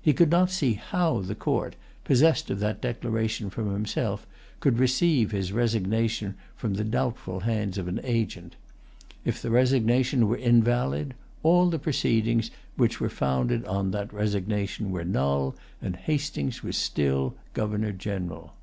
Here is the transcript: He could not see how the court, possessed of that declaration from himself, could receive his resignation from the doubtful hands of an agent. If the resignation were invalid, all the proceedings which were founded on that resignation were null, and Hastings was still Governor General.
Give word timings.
He 0.00 0.14
could 0.14 0.30
not 0.30 0.50
see 0.50 0.72
how 0.76 1.18
the 1.20 1.34
court, 1.34 1.76
possessed 2.02 2.48
of 2.48 2.58
that 2.60 2.80
declaration 2.80 3.50
from 3.50 3.70
himself, 3.70 4.26
could 4.60 4.78
receive 4.78 5.30
his 5.30 5.52
resignation 5.52 6.36
from 6.56 6.72
the 6.72 6.84
doubtful 6.84 7.40
hands 7.40 7.76
of 7.76 7.86
an 7.86 8.00
agent. 8.02 8.56
If 9.26 9.42
the 9.42 9.50
resignation 9.50 10.26
were 10.26 10.38
invalid, 10.38 11.12
all 11.42 11.68
the 11.68 11.78
proceedings 11.78 12.50
which 12.76 12.98
were 12.98 13.10
founded 13.10 13.62
on 13.66 13.90
that 13.90 14.10
resignation 14.10 14.90
were 14.90 15.04
null, 15.04 15.54
and 15.82 15.96
Hastings 15.96 16.62
was 16.62 16.78
still 16.78 17.34
Governor 17.52 17.92
General. 17.92 18.54